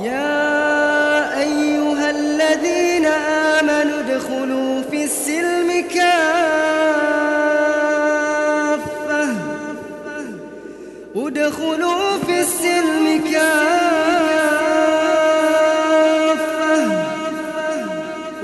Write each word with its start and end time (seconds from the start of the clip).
يا 0.00 1.38
أيها 1.40 2.10
الذين 2.10 3.06
آمنوا 3.60 4.00
ادخلوا 4.00 4.82
في 4.90 5.04
السلم 5.04 5.84
كافة. 5.94 6.12
ادخلوا 11.16 12.18
في 12.26 12.40
السلم 12.40 13.20
كافة. 13.32 13.82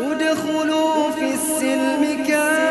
ادخلوا 0.01 1.11
في 1.11 1.35
السلم 1.35 2.03
كافة. 2.29 2.69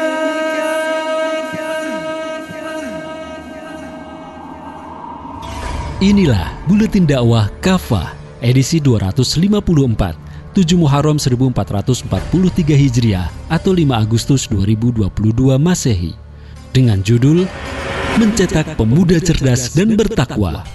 Inilah 5.97 6.61
Buletin 6.69 7.09
Dakwah 7.09 7.49
Kafah. 7.57 8.16
Edisi 8.41 8.77
254 8.82 10.27
7 10.57 10.73
Muharram 10.73 11.21
1443 11.21 12.09
Hijriah 12.73 13.29
atau 13.46 13.77
5 13.77 13.93
Agustus 13.93 14.50
2022 14.50 15.05
Masehi 15.61 16.18
dengan 16.73 16.97
judul 17.05 17.46
Mencetak 18.18 18.73
Pemuda 18.73 19.21
Cerdas 19.21 19.77
dan 19.77 19.93
Bertakwa. 19.93 20.65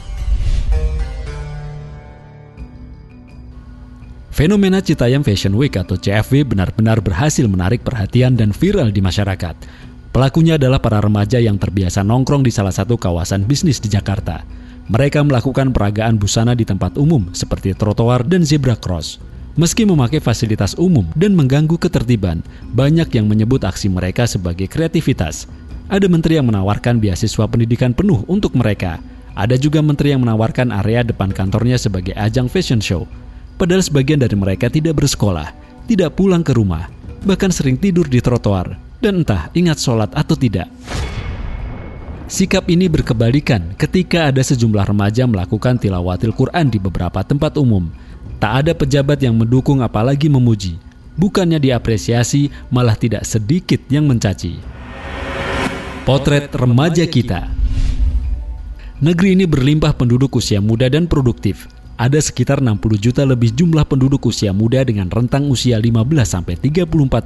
Fenomena 4.31 4.79
Citayam 4.79 5.27
Fashion 5.27 5.59
Week 5.59 5.75
atau 5.75 5.99
CFW 5.99 6.47
benar-benar 6.47 7.03
berhasil 7.03 7.45
menarik 7.51 7.83
perhatian 7.83 8.39
dan 8.39 8.55
viral 8.55 8.95
di 8.95 9.03
masyarakat. 9.03 9.59
Pelakunya 10.15 10.55
adalah 10.55 10.79
para 10.79 11.03
remaja 11.03 11.43
yang 11.43 11.59
terbiasa 11.59 12.07
nongkrong 12.07 12.47
di 12.47 12.55
salah 12.55 12.73
satu 12.73 12.95
kawasan 12.95 13.45
bisnis 13.45 13.83
di 13.83 13.91
Jakarta. 13.91 14.62
Mereka 14.91 15.23
melakukan 15.23 15.71
peragaan 15.71 16.19
busana 16.19 16.59
di 16.59 16.67
tempat 16.67 16.99
umum 16.99 17.31
seperti 17.31 17.71
trotoar 17.71 18.27
dan 18.27 18.43
zebra 18.43 18.75
cross. 18.75 19.23
Meski 19.55 19.85
memakai 19.85 20.19
fasilitas 20.19 20.73
umum 20.81 21.05
dan 21.13 21.37
mengganggu 21.37 21.77
ketertiban, 21.77 22.41
banyak 22.73 23.07
yang 23.13 23.29
menyebut 23.29 23.63
aksi 23.63 23.93
mereka 23.93 24.25
sebagai 24.25 24.65
kreativitas. 24.65 25.45
Ada 25.93 26.09
menteri 26.09 26.41
yang 26.41 26.49
menawarkan 26.49 26.99
beasiswa 26.99 27.45
pendidikan 27.45 27.93
penuh 27.93 28.25
untuk 28.27 28.57
mereka. 28.57 28.97
Ada 29.37 29.61
juga 29.61 29.85
menteri 29.85 30.17
yang 30.17 30.25
menawarkan 30.25 30.73
area 30.73 31.05
depan 31.05 31.31
kantornya 31.31 31.77
sebagai 31.77 32.17
ajang 32.17 32.49
fashion 32.49 32.81
show. 32.81 33.05
Padahal 33.61 33.85
sebagian 33.85 34.25
dari 34.25 34.35
mereka 34.35 34.73
tidak 34.73 34.99
bersekolah, 34.99 35.53
tidak 35.85 36.17
pulang 36.17 36.41
ke 36.41 36.57
rumah, 36.57 36.89
bahkan 37.23 37.53
sering 37.53 37.77
tidur 37.77 38.09
di 38.09 38.25
trotoar, 38.25 38.75
dan 39.05 39.21
entah 39.21 39.53
ingat 39.53 39.79
sholat 39.79 40.11
atau 40.17 40.35
tidak. 40.35 40.67
Sikap 42.33 42.65
ini 42.73 42.89
berkebalikan 42.89 43.77
ketika 43.77 44.33
ada 44.33 44.41
sejumlah 44.41 44.89
remaja 44.89 45.29
melakukan 45.29 45.77
tilawatil 45.77 46.33
Quran 46.33 46.73
di 46.73 46.81
beberapa 46.81 47.21
tempat 47.21 47.61
umum. 47.61 47.93
Tak 48.41 48.53
ada 48.65 48.73
pejabat 48.73 49.21
yang 49.21 49.37
mendukung 49.37 49.85
apalagi 49.85 50.33
memuji. 50.33 50.81
Bukannya 51.13 51.61
diapresiasi, 51.61 52.49
malah 52.73 52.97
tidak 52.97 53.29
sedikit 53.29 53.85
yang 53.93 54.09
mencaci. 54.09 54.57
Potret 56.09 56.49
remaja 56.57 57.05
kita 57.05 57.53
Negeri 59.05 59.37
ini 59.37 59.45
berlimpah 59.45 59.93
penduduk 59.93 60.33
usia 60.41 60.65
muda 60.65 60.89
dan 60.89 61.05
produktif. 61.05 61.69
Ada 62.01 62.17
sekitar 62.17 62.65
60 62.65 62.97
juta 62.97 63.29
lebih 63.29 63.53
jumlah 63.53 63.85
penduduk 63.85 64.25
usia 64.33 64.57
muda 64.57 64.81
dengan 64.89 65.13
rentang 65.13 65.53
usia 65.53 65.77
15-34 65.77 66.65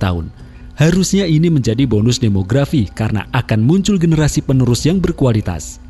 tahun. 0.03 0.35
Harusnya 0.77 1.25
ini 1.25 1.49
menjadi 1.49 1.89
bonus 1.89 2.21
demografi 2.21 2.85
karena 2.93 3.25
akan 3.33 3.65
muncul 3.65 3.97
generasi 3.97 4.45
penerus 4.45 4.85
yang 4.85 5.01
berkualitas. 5.01 5.81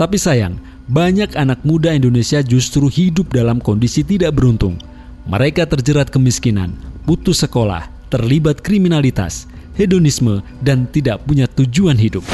Tapi 0.00 0.16
sayang, 0.16 0.56
banyak 0.88 1.36
anak 1.36 1.60
muda 1.60 1.92
Indonesia 1.92 2.40
justru 2.40 2.88
hidup 2.88 3.36
dalam 3.36 3.60
kondisi 3.60 4.00
tidak 4.00 4.40
beruntung. 4.40 4.80
Mereka 5.28 5.68
terjerat 5.68 6.08
kemiskinan, 6.08 6.72
putus 7.04 7.44
sekolah, 7.44 7.84
terlibat 8.08 8.64
kriminalitas, 8.64 9.44
hedonisme, 9.76 10.40
dan 10.64 10.88
tidak 10.88 11.20
punya 11.28 11.44
tujuan 11.44 12.00
hidup. 12.00 12.24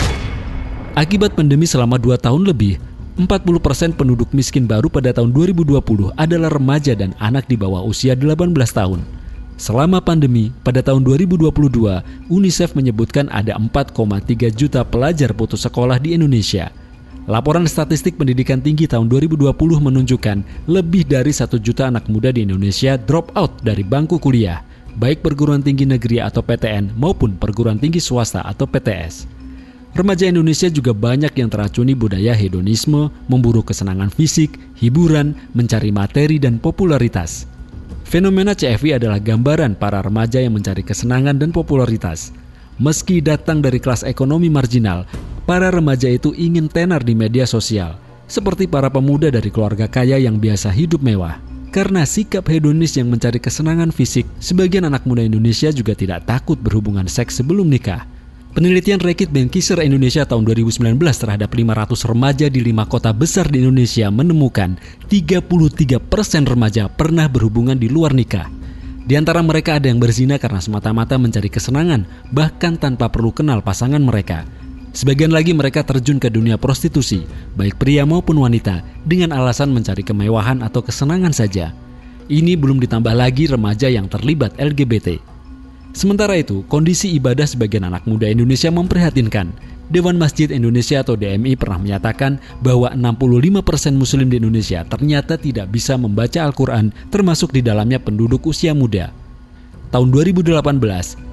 Akibat 0.95 1.35
pandemi 1.35 1.67
selama 1.67 1.99
2 1.99 2.23
tahun 2.23 2.47
lebih, 2.47 2.79
40% 3.19 3.99
penduduk 3.99 4.31
miskin 4.31 4.71
baru 4.71 4.87
pada 4.87 5.11
tahun 5.11 5.35
2020 5.35 6.15
adalah 6.15 6.55
remaja 6.55 6.95
dan 6.95 7.19
anak 7.19 7.51
di 7.51 7.59
bawah 7.59 7.83
usia 7.83 8.15
18 8.15 8.55
tahun. 8.71 9.03
Selama 9.61 10.01
pandemi, 10.01 10.49
pada 10.65 10.81
tahun 10.81 11.05
2022, 11.05 11.53
UNICEF 12.33 12.73
menyebutkan 12.73 13.29
ada 13.29 13.61
4,3 13.61 14.49
juta 14.57 14.81
pelajar 14.89 15.37
putus 15.37 15.69
sekolah 15.69 16.01
di 16.01 16.17
Indonesia. 16.17 16.73
Laporan 17.29 17.69
statistik 17.69 18.17
pendidikan 18.17 18.65
tinggi 18.65 18.89
tahun 18.89 19.13
2020 19.13 19.53
menunjukkan 19.85 20.65
lebih 20.65 21.05
dari 21.05 21.29
1 21.29 21.61
juta 21.61 21.93
anak 21.93 22.09
muda 22.09 22.33
di 22.33 22.49
Indonesia 22.49 22.97
drop 22.97 23.37
out 23.37 23.53
dari 23.61 23.85
bangku 23.85 24.17
kuliah, 24.17 24.65
baik 24.97 25.21
perguruan 25.21 25.61
tinggi 25.61 25.85
negeri 25.85 26.25
atau 26.25 26.41
PTN 26.41 26.97
maupun 26.97 27.37
perguruan 27.37 27.77
tinggi 27.77 28.01
swasta 28.01 28.41
atau 28.41 28.65
PTS. 28.65 29.29
Remaja 29.93 30.25
Indonesia 30.25 30.73
juga 30.73 30.97
banyak 30.97 31.37
yang 31.37 31.53
teracuni 31.53 31.93
budaya 31.93 32.33
hedonisme, 32.33 33.13
memburu 33.29 33.61
kesenangan 33.61 34.09
fisik, 34.09 34.57
hiburan, 34.81 35.37
mencari 35.53 35.93
materi 35.93 36.41
dan 36.41 36.57
popularitas. 36.57 37.60
Fenomena 38.11 38.59
CFW 38.59 38.99
adalah 38.99 39.23
gambaran 39.23 39.79
para 39.79 40.03
remaja 40.03 40.43
yang 40.43 40.59
mencari 40.59 40.83
kesenangan 40.83 41.39
dan 41.39 41.55
popularitas. 41.55 42.35
Meski 42.83 43.23
datang 43.23 43.63
dari 43.63 43.79
kelas 43.79 44.03
ekonomi 44.03 44.51
marginal, 44.51 45.07
para 45.47 45.71
remaja 45.71 46.11
itu 46.11 46.35
ingin 46.35 46.67
tenar 46.67 47.07
di 47.07 47.15
media 47.15 47.47
sosial, 47.47 48.01
seperti 48.27 48.67
para 48.67 48.91
pemuda 48.91 49.31
dari 49.31 49.47
keluarga 49.47 49.87
kaya 49.87 50.19
yang 50.19 50.43
biasa 50.43 50.75
hidup 50.75 50.99
mewah. 50.99 51.39
Karena 51.71 52.03
sikap 52.03 52.51
hedonis 52.51 52.99
yang 52.99 53.07
mencari 53.07 53.39
kesenangan 53.39 53.95
fisik, 53.95 54.27
sebagian 54.43 54.91
anak 54.91 55.07
muda 55.07 55.23
Indonesia 55.23 55.71
juga 55.71 55.95
tidak 55.95 56.27
takut 56.27 56.59
berhubungan 56.59 57.07
seks 57.07 57.39
sebelum 57.39 57.71
nikah. 57.71 58.10
Penelitian 58.51 58.99
Rekit 58.99 59.31
Benkiser 59.31 59.79
Indonesia 59.79 60.27
tahun 60.27 60.43
2019 60.43 60.99
terhadap 60.99 61.55
500 61.55 62.11
remaja 62.11 62.47
di 62.51 62.59
lima 62.59 62.83
kota 62.83 63.15
besar 63.15 63.47
di 63.47 63.63
Indonesia 63.63 64.11
menemukan 64.11 64.75
33% 65.07 66.03
remaja 66.51 66.91
pernah 66.91 67.31
berhubungan 67.31 67.79
di 67.79 67.87
luar 67.87 68.11
nikah. 68.11 68.51
Di 69.07 69.15
antara 69.15 69.39
mereka 69.47 69.79
ada 69.79 69.87
yang 69.87 70.03
berzina 70.03 70.35
karena 70.35 70.59
semata-mata 70.59 71.15
mencari 71.15 71.47
kesenangan, 71.47 72.03
bahkan 72.35 72.75
tanpa 72.75 73.07
perlu 73.07 73.31
kenal 73.31 73.63
pasangan 73.63 74.03
mereka. 74.03 74.43
Sebagian 74.99 75.31
lagi 75.31 75.55
mereka 75.55 75.87
terjun 75.87 76.19
ke 76.19 76.27
dunia 76.27 76.59
prostitusi, 76.59 77.23
baik 77.55 77.79
pria 77.79 78.03
maupun 78.03 78.35
wanita, 78.35 78.83
dengan 79.07 79.31
alasan 79.31 79.71
mencari 79.71 80.03
kemewahan 80.03 80.67
atau 80.67 80.83
kesenangan 80.83 81.31
saja. 81.31 81.71
Ini 82.27 82.59
belum 82.59 82.83
ditambah 82.83 83.15
lagi 83.15 83.47
remaja 83.47 83.87
yang 83.87 84.11
terlibat 84.11 84.59
LGBT. 84.59 85.30
Sementara 85.91 86.39
itu, 86.39 86.63
kondisi 86.71 87.11
ibadah 87.19 87.43
sebagian 87.43 87.83
anak 87.91 88.07
muda 88.07 88.31
Indonesia 88.31 88.71
memprihatinkan. 88.71 89.51
Dewan 89.91 90.23
Masjid 90.23 90.47
Indonesia 90.55 91.03
atau 91.03 91.19
DMI 91.19 91.59
pernah 91.59 91.83
menyatakan 91.83 92.39
bahwa 92.63 92.95
65% 92.95 93.99
muslim 93.99 94.31
di 94.31 94.39
Indonesia 94.39 94.87
ternyata 94.87 95.35
tidak 95.35 95.67
bisa 95.75 95.99
membaca 95.99 96.47
Al-Quran 96.47 96.95
termasuk 97.11 97.51
di 97.51 97.59
dalamnya 97.59 97.99
penduduk 97.99 98.47
usia 98.47 98.71
muda. 98.71 99.11
Tahun 99.91 100.07
2018, 100.15 100.63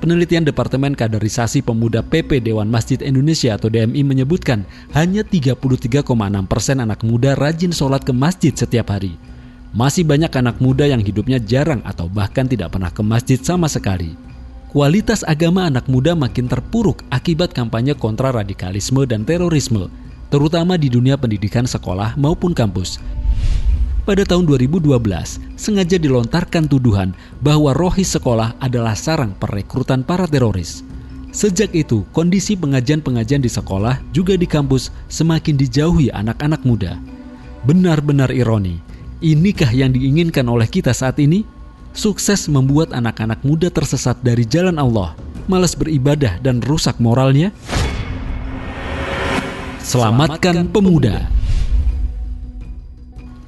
penelitian 0.01 0.41
Departemen 0.41 0.97
Kaderisasi 0.97 1.62
Pemuda 1.62 2.01
PP 2.01 2.41
Dewan 2.41 2.66
Masjid 2.73 2.97
Indonesia 3.06 3.53
atau 3.53 3.69
DMI 3.69 4.01
menyebutkan 4.01 4.66
hanya 4.97 5.22
33,6% 5.22 6.01
anak 6.81 7.06
muda 7.06 7.38
rajin 7.38 7.69
sholat 7.69 8.01
ke 8.01 8.09
masjid 8.09 8.57
setiap 8.57 8.90
hari. 8.90 9.22
Masih 9.78 10.01
banyak 10.01 10.34
anak 10.34 10.57
muda 10.57 10.90
yang 10.90 11.06
hidupnya 11.06 11.38
jarang 11.38 11.85
atau 11.85 12.09
bahkan 12.09 12.50
tidak 12.50 12.73
pernah 12.73 12.90
ke 12.90 13.06
masjid 13.06 13.38
sama 13.38 13.69
sekali 13.69 14.17
kualitas 14.72 15.23
agama 15.23 15.67
anak 15.67 15.88
muda 15.88 16.13
makin 16.13 16.51
terpuruk 16.51 17.03
akibat 17.07 17.55
kampanye 17.55 17.95
kontra 17.95 18.35
radikalisme 18.35 19.07
dan 19.07 19.23
terorisme, 19.23 19.88
terutama 20.28 20.75
di 20.75 20.91
dunia 20.91 21.16
pendidikan 21.16 21.63
sekolah 21.63 22.19
maupun 22.19 22.51
kampus. 22.51 23.00
Pada 24.07 24.23
tahun 24.23 24.47
2012, 24.47 24.87
sengaja 25.59 25.99
dilontarkan 25.99 26.72
tuduhan 26.72 27.11
bahwa 27.43 27.75
rohis 27.75 28.16
sekolah 28.16 28.55
adalah 28.64 28.96
sarang 28.96 29.35
perekrutan 29.35 29.99
para 29.99 30.23
teroris. 30.23 30.79
Sejak 31.35 31.75
itu, 31.75 32.08
kondisi 32.16 32.55
pengajian-pengajian 32.55 33.43
di 33.43 33.52
sekolah 33.52 33.99
juga 34.16 34.40
di 34.40 34.47
kampus 34.47 34.96
semakin 35.11 35.59
dijauhi 35.59 36.08
anak-anak 36.16 36.64
muda. 36.64 36.96
Benar-benar 37.67 38.31
ironi, 38.31 38.79
inikah 39.19 39.75
yang 39.75 39.91
diinginkan 39.91 40.47
oleh 40.47 40.72
kita 40.72 40.96
saat 40.96 41.19
ini? 41.19 41.43
Sukses 41.97 42.46
membuat 42.46 42.94
anak-anak 42.94 43.41
muda 43.41 43.73
tersesat 43.73 44.22
dari 44.22 44.46
jalan 44.46 44.78
Allah, 44.78 45.17
malas 45.49 45.73
beribadah 45.73 46.38
dan 46.46 46.61
rusak 46.61 47.02
moralnya? 47.02 47.49
Selamatkan 49.82 50.70
pemuda. 50.70 51.26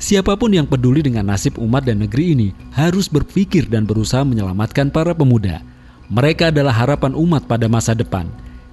Siapa 0.01 0.33
pun 0.33 0.49
yang 0.49 0.65
peduli 0.65 1.05
dengan 1.05 1.29
nasib 1.29 1.61
umat 1.61 1.85
dan 1.85 2.01
negeri 2.01 2.33
ini 2.33 2.49
harus 2.73 3.05
berpikir 3.05 3.69
dan 3.69 3.85
berusaha 3.85 4.25
menyelamatkan 4.25 4.89
para 4.89 5.13
pemuda. 5.13 5.61
Mereka 6.09 6.49
adalah 6.49 6.73
harapan 6.73 7.13
umat 7.13 7.45
pada 7.45 7.69
masa 7.69 7.93
depan. 7.93 8.25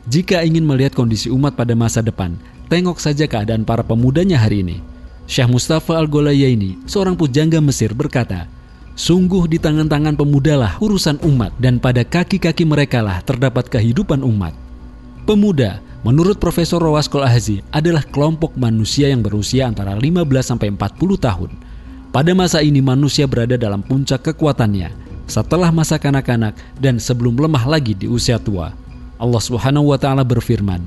Jika 0.09 0.41
ingin 0.47 0.65
melihat 0.65 0.97
kondisi 0.97 1.29
umat 1.29 1.59
pada 1.59 1.77
masa 1.77 2.01
depan, 2.01 2.39
tengok 2.71 3.03
saja 3.03 3.27
keadaan 3.29 3.67
para 3.67 3.83
pemudanya 3.83 4.41
hari 4.41 4.63
ini. 4.63 4.79
Syekh 5.27 5.51
Mustafa 5.51 5.99
Al-Golayaini, 5.99 6.87
seorang 6.87 7.19
pujangga 7.19 7.59
Mesir 7.59 7.91
berkata, 7.91 8.47
Sungguh 8.97 9.45
di 9.45 9.61
tangan-tangan 9.61 10.17
pemudalah 10.17 10.81
urusan 10.81 11.21
umat 11.21 11.53
dan 11.61 11.77
pada 11.77 12.01
kaki-kaki 12.01 12.65
mereka 12.65 13.05
lah 13.05 13.21
terdapat 13.21 13.69
kehidupan 13.69 14.25
umat. 14.25 14.57
Pemuda, 15.29 15.85
menurut 16.01 16.41
Profesor 16.41 16.81
Rawaskol 16.81 17.21
Ahzi, 17.21 17.61
adalah 17.69 18.01
kelompok 18.09 18.57
manusia 18.57 19.13
yang 19.13 19.21
berusia 19.21 19.69
antara 19.69 19.93
15 19.93 20.25
sampai 20.41 20.73
40 20.73 21.13
tahun. 21.21 21.53
Pada 22.09 22.33
masa 22.33 22.65
ini 22.65 22.81
manusia 22.81 23.29
berada 23.29 23.61
dalam 23.61 23.85
puncak 23.85 24.33
kekuatannya 24.33 24.89
setelah 25.29 25.69
masa 25.69 26.01
kanak-kanak 26.01 26.57
dan 26.81 26.97
sebelum 26.97 27.37
lemah 27.37 27.69
lagi 27.69 27.93
di 27.93 28.09
usia 28.09 28.41
tua. 28.41 28.73
Allah 29.21 29.43
Subhanahu 29.45 29.93
wa 29.93 30.01
taala 30.01 30.25
berfirman, 30.25 30.81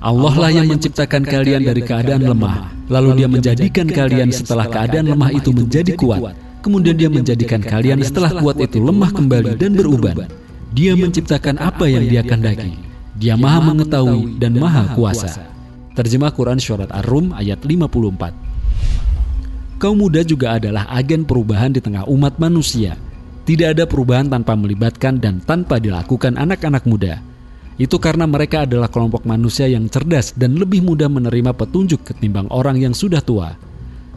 Allah 0.00 0.34
lah 0.40 0.48
yang 0.48 0.72
menciptakan 0.72 1.20
kalian 1.20 1.68
dari 1.68 1.84
keadaan 1.84 2.24
lemah, 2.24 2.72
lalu 2.88 3.20
Dia 3.20 3.28
menjadikan 3.28 3.92
kalian 3.92 4.32
setelah 4.32 4.64
keadaan 4.72 5.12
lemah 5.12 5.36
itu 5.36 5.52
menjadi 5.52 5.92
kuat. 6.00 6.32
Kemudian 6.62 6.94
Dia 6.94 7.10
menjadikan 7.10 7.58
kalian 7.58 8.00
setelah 8.06 8.38
kuat 8.38 8.56
itu 8.62 8.78
lemah 8.78 9.10
kembali 9.10 9.58
dan 9.58 9.74
beruban. 9.74 10.30
Dia 10.72 10.94
menciptakan 10.94 11.58
apa 11.58 11.84
yang 11.90 12.06
Dia 12.06 12.22
kehendaki. 12.22 12.78
Dia 13.18 13.34
Maha 13.36 13.74
mengetahui 13.74 14.38
dan 14.38 14.56
Maha 14.56 14.94
kuasa. 14.96 15.50
Terjemah 15.92 16.32
Quran 16.32 16.56
Surat 16.56 16.88
Ar-Rum 16.88 17.36
ayat 17.36 17.60
54 17.60 18.52
kaum 19.82 19.98
muda 19.98 20.22
juga 20.22 20.62
adalah 20.62 20.86
agen 20.94 21.26
perubahan 21.26 21.74
di 21.74 21.82
tengah 21.82 22.06
umat 22.06 22.38
manusia. 22.38 22.94
Tidak 23.42 23.74
ada 23.74 23.82
perubahan 23.82 24.30
tanpa 24.30 24.54
melibatkan 24.54 25.18
dan 25.18 25.42
tanpa 25.42 25.82
dilakukan 25.82 26.38
anak-anak 26.38 26.86
muda. 26.86 27.18
Itu 27.74 27.98
karena 27.98 28.30
mereka 28.30 28.62
adalah 28.62 28.86
kelompok 28.86 29.26
manusia 29.26 29.66
yang 29.66 29.90
cerdas 29.90 30.38
dan 30.38 30.54
lebih 30.54 30.86
mudah 30.86 31.10
menerima 31.10 31.50
petunjuk 31.58 32.06
ketimbang 32.06 32.46
orang 32.54 32.78
yang 32.78 32.94
sudah 32.94 33.18
tua. 33.18 33.58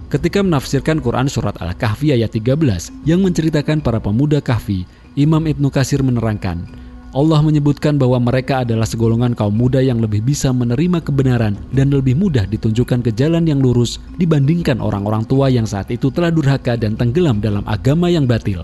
Ketika 0.05 0.45
menafsirkan 0.45 1.01
Quran 1.01 1.25
Surat 1.25 1.57
Al-Kahfi 1.57 2.13
ayat 2.13 2.29
13 2.29 3.09
yang 3.09 3.25
menceritakan 3.25 3.81
para 3.81 3.97
pemuda 3.97 4.37
Kahfi, 4.37 4.85
Imam 5.17 5.41
Ibnu 5.41 5.73
Kasir 5.73 6.05
menerangkan, 6.05 6.61
Allah 7.09 7.41
menyebutkan 7.41 7.97
bahwa 7.97 8.21
mereka 8.21 8.61
adalah 8.61 8.85
segolongan 8.85 9.33
kaum 9.33 9.57
muda 9.57 9.81
yang 9.81 9.97
lebih 9.97 10.21
bisa 10.21 10.53
menerima 10.53 11.01
kebenaran 11.01 11.57
dan 11.73 11.89
lebih 11.89 12.13
mudah 12.13 12.45
ditunjukkan 12.45 13.01
ke 13.01 13.11
jalan 13.17 13.49
yang 13.49 13.57
lurus 13.63 13.97
dibandingkan 14.21 14.77
orang-orang 14.77 15.25
tua 15.25 15.49
yang 15.49 15.65
saat 15.65 15.89
itu 15.89 16.13
telah 16.13 16.29
durhaka 16.29 16.77
dan 16.77 16.93
tenggelam 16.93 17.41
dalam 17.41 17.65
agama 17.65 18.05
yang 18.05 18.29
batil. 18.29 18.61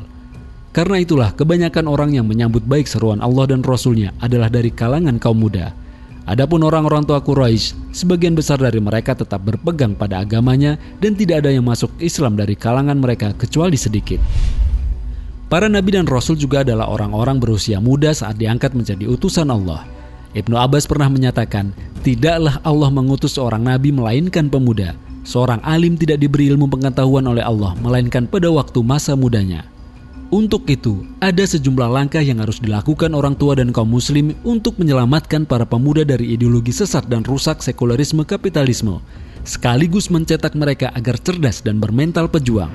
Karena 0.77 1.01
itulah 1.01 1.33
kebanyakan 1.33 1.89
orang 1.89 2.13
yang 2.13 2.29
menyambut 2.29 2.61
baik 2.69 2.85
seruan 2.85 3.17
Allah 3.17 3.49
dan 3.49 3.65
Rasulnya 3.65 4.13
adalah 4.21 4.51
dari 4.51 4.69
kalangan 4.69 5.17
kaum 5.17 5.41
muda. 5.41 5.73
Adapun 6.29 6.61
orang-orang 6.61 7.01
tua 7.01 7.17
Quraisy, 7.17 7.93
sebagian 7.97 8.37
besar 8.37 8.61
dari 8.61 8.77
mereka 8.77 9.17
tetap 9.17 9.41
berpegang 9.41 9.97
pada 9.97 10.21
agamanya 10.21 10.77
dan 11.01 11.17
tidak 11.17 11.41
ada 11.41 11.49
yang 11.49 11.65
masuk 11.65 11.89
Islam 11.97 12.37
dari 12.37 12.53
kalangan 12.53 13.01
mereka 13.01 13.33
kecuali 13.33 13.73
sedikit. 13.73 14.21
Para 15.49 15.65
nabi 15.67 15.97
dan 15.97 16.05
rasul 16.07 16.37
juga 16.37 16.61
adalah 16.61 16.87
orang-orang 16.87 17.41
berusia 17.41 17.81
muda 17.81 18.13
saat 18.13 18.37
diangkat 18.37 18.71
menjadi 18.77 19.03
utusan 19.09 19.49
Allah. 19.49 19.83
Ibnu 20.31 20.55
Abbas 20.55 20.87
pernah 20.87 21.11
menyatakan, 21.11 21.75
"Tidaklah 22.05 22.63
Allah 22.63 22.87
mengutus 22.93 23.35
seorang 23.35 23.67
nabi 23.67 23.91
melainkan 23.91 24.47
pemuda. 24.47 24.95
Seorang 25.27 25.59
alim 25.65 25.99
tidak 25.99 26.23
diberi 26.23 26.53
ilmu 26.53 26.71
pengetahuan 26.71 27.27
oleh 27.27 27.43
Allah 27.43 27.75
melainkan 27.81 28.29
pada 28.29 28.47
waktu 28.47 28.79
masa 28.79 29.17
mudanya." 29.17 29.67
Untuk 30.31 30.63
itu, 30.71 31.03
ada 31.19 31.43
sejumlah 31.43 31.91
langkah 31.91 32.23
yang 32.23 32.39
harus 32.39 32.63
dilakukan 32.63 33.11
orang 33.11 33.35
tua 33.35 33.59
dan 33.59 33.75
kaum 33.75 33.91
muslim 33.91 34.31
untuk 34.47 34.79
menyelamatkan 34.79 35.43
para 35.43 35.67
pemuda 35.67 36.07
dari 36.07 36.31
ideologi 36.31 36.71
sesat 36.71 37.03
dan 37.11 37.27
rusak 37.27 37.59
sekularisme 37.59 38.23
kapitalisme, 38.23 39.03
sekaligus 39.43 40.07
mencetak 40.07 40.55
mereka 40.55 40.87
agar 40.95 41.19
cerdas 41.19 41.59
dan 41.59 41.83
bermental 41.83 42.31
pejuang. 42.31 42.71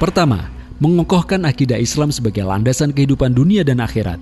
Pertama, 0.00 0.48
mengokohkan 0.80 1.44
akidah 1.44 1.76
Islam 1.76 2.08
sebagai 2.08 2.48
landasan 2.48 2.96
kehidupan 2.96 3.36
dunia 3.36 3.60
dan 3.60 3.84
akhirat. 3.84 4.16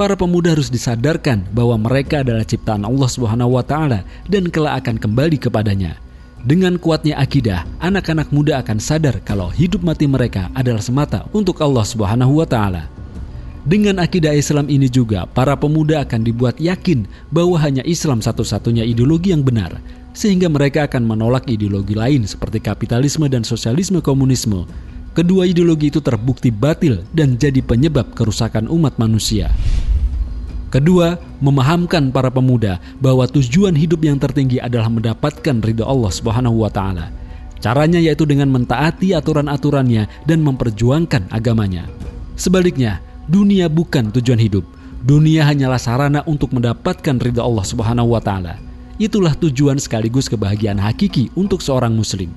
Para 0.00 0.16
pemuda 0.16 0.56
harus 0.56 0.72
disadarkan 0.72 1.44
bahwa 1.52 1.76
mereka 1.76 2.24
adalah 2.24 2.48
ciptaan 2.48 2.88
Allah 2.88 3.10
Subhanahu 3.12 3.60
wa 3.60 3.64
taala 3.68 4.00
dan 4.32 4.48
kelak 4.48 4.80
akan 4.80 4.96
kembali 4.96 5.36
kepadanya. 5.36 6.03
Dengan 6.44 6.76
kuatnya 6.76 7.16
akidah, 7.16 7.64
anak-anak 7.80 8.28
muda 8.28 8.60
akan 8.60 8.76
sadar 8.76 9.16
kalau 9.24 9.48
hidup 9.48 9.80
mati 9.80 10.04
mereka 10.04 10.52
adalah 10.52 10.84
semata 10.84 11.24
untuk 11.32 11.56
Allah 11.64 11.88
Subhanahu 11.88 12.44
wa 12.44 12.44
taala. 12.44 12.84
Dengan 13.64 13.96
akidah 13.96 14.36
Islam 14.36 14.68
ini 14.68 14.92
juga, 14.92 15.24
para 15.24 15.56
pemuda 15.56 16.04
akan 16.04 16.20
dibuat 16.20 16.60
yakin 16.60 17.08
bahwa 17.32 17.56
hanya 17.64 17.80
Islam 17.88 18.20
satu-satunya 18.20 18.84
ideologi 18.84 19.32
yang 19.32 19.40
benar, 19.40 19.80
sehingga 20.12 20.52
mereka 20.52 20.84
akan 20.84 21.08
menolak 21.08 21.48
ideologi 21.48 21.96
lain 21.96 22.28
seperti 22.28 22.60
kapitalisme 22.60 23.24
dan 23.32 23.40
sosialisme 23.40 24.04
komunisme 24.04 24.68
Kedua 25.14 25.46
ideologi 25.46 25.94
itu 25.94 26.02
terbukti 26.02 26.50
batil 26.50 27.06
dan 27.14 27.38
jadi 27.38 27.62
penyebab 27.62 28.18
kerusakan 28.18 28.66
umat 28.66 28.98
manusia. 28.98 29.46
Kedua, 30.74 31.14
memahamkan 31.38 32.10
para 32.10 32.34
pemuda 32.34 32.82
bahwa 32.98 33.30
tujuan 33.30 33.78
hidup 33.78 34.02
yang 34.02 34.18
tertinggi 34.18 34.58
adalah 34.58 34.90
mendapatkan 34.90 35.62
ridho 35.62 35.86
Allah 35.86 36.10
Subhanahu 36.10 36.66
wa 36.66 36.70
taala. 36.74 37.14
Caranya 37.62 38.02
yaitu 38.02 38.26
dengan 38.26 38.50
mentaati 38.50 39.14
aturan-aturannya 39.14 40.10
dan 40.26 40.42
memperjuangkan 40.42 41.30
agamanya. 41.30 41.86
Sebaliknya, 42.34 42.98
dunia 43.30 43.70
bukan 43.70 44.10
tujuan 44.18 44.42
hidup. 44.42 44.66
Dunia 45.06 45.46
hanyalah 45.46 45.78
sarana 45.78 46.26
untuk 46.26 46.50
mendapatkan 46.50 47.22
ridho 47.22 47.38
Allah 47.38 47.62
Subhanahu 47.62 48.10
wa 48.10 48.18
taala. 48.18 48.58
Itulah 48.98 49.38
tujuan 49.38 49.78
sekaligus 49.78 50.26
kebahagiaan 50.26 50.82
hakiki 50.82 51.30
untuk 51.38 51.62
seorang 51.62 51.94
muslim. 51.94 52.34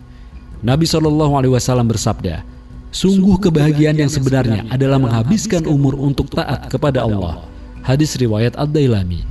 Nabi 0.62 0.86
Shallallahu 0.86 1.42
alaihi 1.42 1.58
wasallam 1.58 1.90
bersabda, 1.90 2.46
Sungguh 2.94 3.42
kebahagiaan 3.42 3.98
yang 3.98 4.14
sebenarnya 4.14 4.70
adalah 4.70 5.02
menghabiskan 5.02 5.66
umur 5.66 5.98
untuk 5.98 6.30
taat 6.30 6.70
kepada 6.70 7.02
Allah. 7.02 7.57
Hadis 7.88 8.20
riwayat 8.20 8.60
Ad-Dailami. 8.60 9.24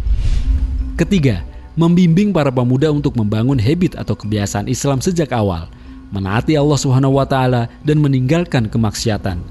Ketiga, 0.96 1.44
membimbing 1.76 2.32
para 2.32 2.48
pemuda 2.48 2.88
untuk 2.88 3.12
membangun 3.12 3.60
habit 3.60 4.00
atau 4.00 4.16
kebiasaan 4.16 4.64
Islam 4.64 5.04
sejak 5.04 5.28
awal, 5.36 5.68
menaati 6.08 6.56
Allah 6.56 6.80
Subhanahu 6.80 7.20
wa 7.20 7.28
taala 7.28 7.68
dan 7.84 8.00
meninggalkan 8.00 8.64
kemaksiatan. 8.72 9.44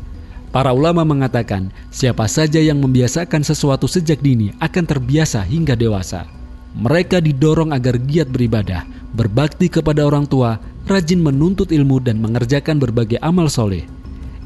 Para 0.49 0.73
ulama 0.73 1.05
mengatakan, 1.05 1.69
siapa 1.93 2.25
saja 2.25 2.57
yang 2.57 2.81
membiasakan 2.81 3.45
sesuatu 3.45 3.85
sejak 3.85 4.25
dini 4.25 4.57
akan 4.57 4.89
terbiasa 4.89 5.45
hingga 5.45 5.77
dewasa. 5.77 6.25
Mereka 6.73 7.21
didorong 7.21 7.77
agar 7.77 8.01
giat 8.01 8.33
beribadah, 8.33 8.89
berbakti 9.13 9.69
kepada 9.69 10.01
orang 10.01 10.25
tua, 10.25 10.57
rajin 10.89 11.21
menuntut 11.21 11.69
ilmu 11.69 12.01
dan 12.01 12.17
mengerjakan 12.17 12.81
berbagai 12.81 13.21
amal 13.21 13.53
soleh. 13.53 13.85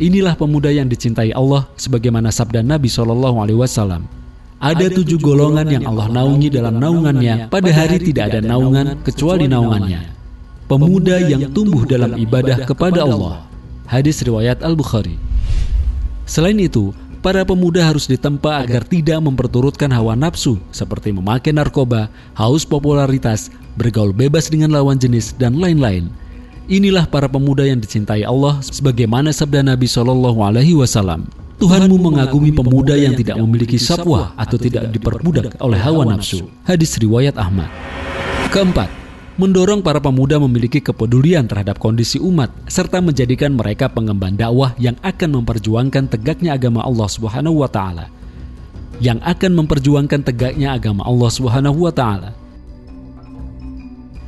Inilah 0.03 0.35
pemuda 0.35 0.67
yang 0.67 0.91
dicintai 0.91 1.31
Allah 1.31 1.63
sebagaimana 1.79 2.27
sabda 2.27 2.59
Nabi 2.59 2.91
Shallallahu 2.91 3.39
Alaihi 3.39 3.59
Wasallam. 3.63 4.18
Ada 4.59 4.91
tujuh 4.91 5.23
golongan 5.23 5.71
yang 5.71 5.87
Allah 5.87 6.11
naungi 6.11 6.51
dalam 6.51 6.83
naungannya 6.83 7.47
pada 7.47 7.71
hari 7.71 8.03
tidak 8.03 8.35
ada 8.35 8.43
naungan 8.43 8.99
kecuali 9.07 9.47
naungannya. 9.47 10.11
Pemuda 10.67 11.15
yang 11.23 11.47
tumbuh 11.55 11.87
dalam 11.87 12.19
ibadah 12.19 12.67
kepada 12.67 13.07
Allah. 13.07 13.47
Hadis 13.87 14.19
riwayat 14.19 14.59
Al-Bukhari. 14.59 15.15
Selain 16.27 16.59
itu, 16.59 16.93
para 17.23 17.41
pemuda 17.47 17.81
harus 17.87 18.05
ditempa 18.05 18.61
agar 18.61 18.83
tidak 18.83 19.17
memperturutkan 19.23 19.89
hawa 19.95 20.13
nafsu 20.13 20.61
seperti 20.75 21.15
memakai 21.15 21.55
narkoba, 21.55 22.11
haus 22.35 22.67
popularitas, 22.67 23.49
bergaul 23.79 24.11
bebas 24.11 24.51
dengan 24.51 24.75
lawan 24.75 24.99
jenis, 24.99 25.33
dan 25.39 25.55
lain-lain. 25.57 26.11
Inilah 26.69 27.09
para 27.09 27.25
pemuda 27.25 27.65
yang 27.65 27.81
dicintai 27.81 28.21
Allah 28.21 28.61
sebagaimana 28.61 29.33
sabda 29.33 29.65
Nabi 29.65 29.89
Shallallahu 29.89 30.37
alaihi 30.43 30.77
wasallam. 30.77 31.25
Tuhanmu 31.59 31.99
mengagumi 31.99 32.55
pemuda 32.55 32.95
yang 32.95 33.19
tidak 33.19 33.35
memiliki 33.35 33.75
sapwa 33.75 34.31
atau 34.39 34.55
tidak 34.55 34.95
diperbudak 34.95 35.59
oleh 35.59 35.75
hawa 35.75 36.07
nafsu. 36.07 36.47
Hadis 36.63 36.95
riwayat 36.95 37.35
Ahmad. 37.35 37.67
Keempat, 38.47 38.87
mendorong 39.35 39.83
para 39.83 39.99
pemuda 39.99 40.39
memiliki 40.39 40.79
kepedulian 40.79 41.51
terhadap 41.51 41.75
kondisi 41.75 42.15
umat 42.23 42.47
serta 42.71 43.03
menjadikan 43.03 43.51
mereka 43.51 43.91
pengemban 43.91 44.39
dakwah 44.39 44.71
yang 44.79 44.95
akan 45.03 45.43
memperjuangkan 45.43 46.07
tegaknya 46.07 46.55
agama 46.55 46.79
Allah 46.87 47.11
Subhanahu 47.11 47.59
wa 47.59 47.67
taala. 47.67 48.07
Yang 49.03 49.19
akan 49.27 49.51
memperjuangkan 49.59 50.21
tegaknya 50.23 50.79
agama 50.79 51.03
Allah 51.03 51.29
Subhanahu 51.29 51.87
wa 51.87 51.91
taala 51.91 52.31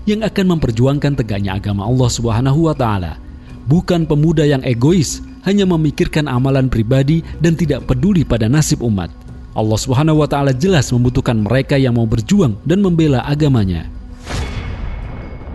yang 0.10 0.26
akan 0.26 0.58
memperjuangkan 0.58 1.14
tegaknya 1.14 1.56
agama 1.58 1.86
Allah 1.86 2.10
Subhanahu 2.10 2.60
wa 2.70 2.76
taala. 2.76 3.22
Bukan 3.70 4.10
pemuda 4.10 4.42
yang 4.44 4.66
egois, 4.66 5.22
hanya 5.46 5.66
memikirkan 5.66 6.30
amalan 6.30 6.70
pribadi 6.70 7.26
dan 7.42 7.58
tidak 7.58 7.86
peduli 7.90 8.22
pada 8.26 8.46
nasib 8.46 8.82
umat. 8.86 9.10
Allah 9.52 9.80
Subhanahu 9.80 10.24
wa 10.24 10.28
taala 10.30 10.56
jelas 10.56 10.88
membutuhkan 10.96 11.36
mereka 11.36 11.76
yang 11.76 12.00
mau 12.00 12.08
berjuang 12.08 12.56
dan 12.64 12.80
membela 12.80 13.22
agamanya. 13.28 13.90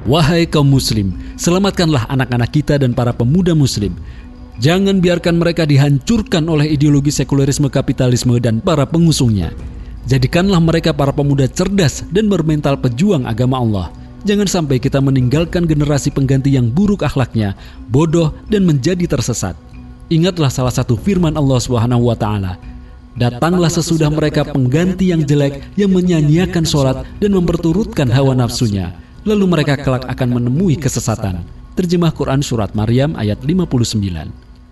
Wahai 0.06 0.46
kaum 0.46 0.68
muslim, 0.68 1.16
selamatkanlah 1.34 2.06
anak-anak 2.06 2.50
kita 2.54 2.78
dan 2.78 2.94
para 2.94 3.10
pemuda 3.10 3.56
muslim. 3.56 3.96
Jangan 4.62 5.02
biarkan 5.02 5.36
mereka 5.36 5.66
dihancurkan 5.68 6.46
oleh 6.46 6.70
ideologi 6.72 7.12
sekularisme 7.12 7.68
kapitalisme 7.68 8.38
dan 8.38 8.62
para 8.62 8.86
pengusungnya. 8.86 9.50
Jadikanlah 10.06 10.62
mereka 10.62 10.94
para 10.94 11.10
pemuda 11.10 11.50
cerdas 11.50 12.06
dan 12.14 12.30
bermental 12.30 12.78
pejuang 12.78 13.26
agama 13.26 13.58
Allah 13.58 13.90
Jangan 14.26 14.50
sampai 14.50 14.82
kita 14.82 14.98
meninggalkan 14.98 15.70
generasi 15.70 16.10
pengganti 16.10 16.50
yang 16.50 16.66
buruk 16.66 17.06
akhlaknya, 17.06 17.54
bodoh 17.86 18.34
dan 18.50 18.66
menjadi 18.66 19.06
tersesat. 19.06 19.54
Ingatlah 20.06 20.50
salah 20.54 20.70
satu 20.70 20.94
firman 20.94 21.34
Allah 21.34 21.58
Subhanahu 21.58 22.06
wa 22.06 22.14
taala, 22.14 22.54
Datanglah 23.16 23.72
sesudah 23.72 24.12
mereka 24.12 24.44
pengganti 24.44 25.08
yang 25.08 25.24
jelek 25.24 25.72
yang 25.72 25.88
menyanyiakan 25.88 26.68
sholat 26.68 27.08
dan 27.16 27.32
memperturutkan 27.32 28.12
hawa 28.12 28.36
nafsunya. 28.36 28.92
Lalu 29.24 29.44
mereka 29.48 29.80
kelak 29.80 30.04
akan 30.04 30.36
menemui 30.36 30.76
kesesatan. 30.76 31.40
Terjemah 31.72 32.12
Quran 32.12 32.44
Surat 32.44 32.76
Maryam 32.76 33.16
ayat 33.16 33.40
59. 33.40 33.96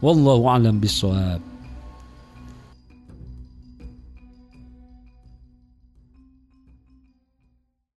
Wallahu 0.05 0.45
a'lam 0.53 0.77
bishawab. 0.77 1.54